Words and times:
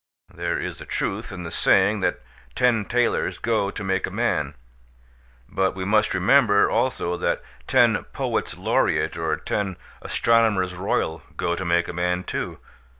There 0.33 0.57
is 0.57 0.81
a 0.81 0.85
truth 0.87 1.31
in 1.31 1.43
the 1.43 1.51
saying 1.51 1.99
that 1.99 2.21
ten 2.55 2.85
tailors 2.85 3.37
go 3.37 3.69
to 3.69 3.83
make 3.83 4.07
a 4.07 4.09
man; 4.09 4.55
but 5.47 5.75
we 5.75 5.85
must 5.85 6.15
remember 6.15 6.71
also 6.71 7.15
that 7.17 7.43
ten 7.67 8.03
Poets 8.05 8.57
Laureate 8.57 9.15
or 9.15 9.35
ten 9.37 9.77
Astronomers 10.01 10.73
Royal 10.73 11.21
go 11.37 11.55
to 11.55 11.63
make 11.65 11.87
a 11.87 11.93
man, 11.93 12.23
too. 12.23 12.57